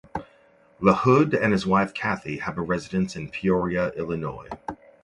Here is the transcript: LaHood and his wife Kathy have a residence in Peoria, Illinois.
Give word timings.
LaHood 0.81 1.39
and 1.39 1.53
his 1.53 1.67
wife 1.67 1.93
Kathy 1.93 2.37
have 2.37 2.57
a 2.57 2.61
residence 2.63 3.15
in 3.15 3.29
Peoria, 3.29 3.91
Illinois. 3.91 4.49